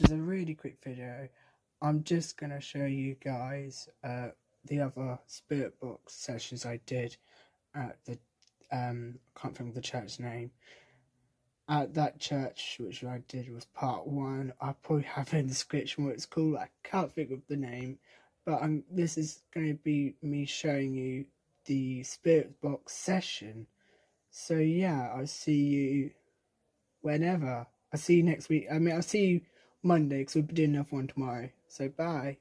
This 0.00 0.10
is 0.10 0.18
a 0.18 0.22
really 0.22 0.56
quick 0.56 0.78
video. 0.82 1.28
I'm 1.80 2.02
just 2.02 2.36
gonna 2.36 2.60
show 2.60 2.84
you 2.84 3.14
guys 3.24 3.88
uh, 4.02 4.30
the 4.64 4.80
other 4.80 5.20
spirit 5.28 5.78
box 5.78 6.14
sessions 6.14 6.66
I 6.66 6.80
did 6.84 7.16
at 7.76 7.98
the 8.04 8.18
um 8.72 9.20
I 9.36 9.40
can't 9.40 9.56
think 9.56 9.68
of 9.68 9.76
the 9.76 9.80
church 9.80 10.18
name. 10.18 10.50
At 11.68 11.94
that 11.94 12.18
church 12.18 12.78
which 12.80 13.04
I 13.04 13.22
did 13.28 13.54
was 13.54 13.66
part 13.66 14.08
one. 14.08 14.52
I 14.60 14.72
probably 14.82 15.04
have 15.04 15.32
in 15.32 15.46
the 15.46 15.52
description 15.52 16.04
what 16.04 16.14
it's 16.14 16.26
called. 16.26 16.56
I 16.56 16.70
can't 16.82 17.14
think 17.14 17.30
of 17.30 17.46
the 17.48 17.56
name. 17.56 17.98
But 18.44 18.68
this 18.90 19.16
is 19.16 19.42
going 19.54 19.68
to 19.68 19.82
be 19.82 20.16
me 20.22 20.44
showing 20.44 20.92
you 20.94 21.24
the 21.66 22.02
spirit 22.02 22.60
box 22.60 22.94
session. 22.94 23.68
So 24.30 24.56
yeah, 24.56 25.12
I'll 25.16 25.28
see 25.28 25.62
you 25.62 26.10
whenever. 27.00 27.66
I'll 27.92 28.00
see 28.00 28.16
you 28.16 28.22
next 28.24 28.48
week. 28.48 28.66
I 28.70 28.78
mean, 28.80 28.94
I'll 28.94 29.02
see 29.02 29.26
you 29.26 29.40
Monday 29.84 30.18
because 30.20 30.34
be 30.42 30.54
doing 30.54 30.70
another 30.74 30.88
one 30.90 31.06
tomorrow. 31.06 31.50
So 31.68 31.88
bye. 31.88 32.38